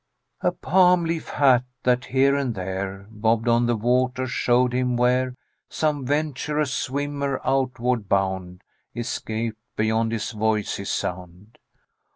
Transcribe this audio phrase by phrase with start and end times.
[0.41, 5.35] A palm leaf hat, that here and there Bobbed on the water, showed him where
[5.69, 8.63] Some venturous swimmer outward bound
[8.95, 11.59] Escaped beyond his voice's sound.